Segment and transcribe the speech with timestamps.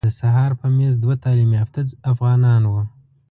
[0.07, 2.81] د سهار په میز دوه تعلیم یافته افغانان وو.